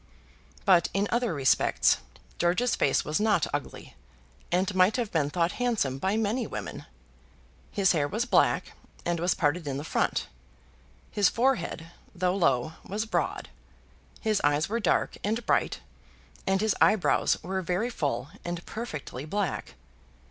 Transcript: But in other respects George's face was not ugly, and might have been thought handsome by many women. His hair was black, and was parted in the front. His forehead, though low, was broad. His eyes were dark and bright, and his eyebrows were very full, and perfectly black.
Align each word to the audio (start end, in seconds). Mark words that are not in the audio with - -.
But 0.65 0.89
in 0.95 1.07
other 1.11 1.31
respects 1.31 1.97
George's 2.39 2.75
face 2.75 3.05
was 3.05 3.19
not 3.19 3.45
ugly, 3.53 3.95
and 4.51 4.73
might 4.73 4.95
have 4.97 5.11
been 5.11 5.29
thought 5.29 5.51
handsome 5.61 5.99
by 5.99 6.17
many 6.17 6.47
women. 6.47 6.85
His 7.71 7.91
hair 7.91 8.07
was 8.07 8.25
black, 8.25 8.71
and 9.05 9.19
was 9.19 9.35
parted 9.35 9.67
in 9.67 9.77
the 9.77 9.83
front. 9.83 10.25
His 11.11 11.29
forehead, 11.29 11.91
though 12.15 12.35
low, 12.35 12.73
was 12.83 13.05
broad. 13.05 13.49
His 14.19 14.41
eyes 14.43 14.67
were 14.67 14.79
dark 14.79 15.17
and 15.23 15.45
bright, 15.45 15.81
and 16.47 16.61
his 16.61 16.75
eyebrows 16.81 17.37
were 17.43 17.61
very 17.61 17.91
full, 17.91 18.29
and 18.43 18.65
perfectly 18.65 19.25
black. 19.25 19.75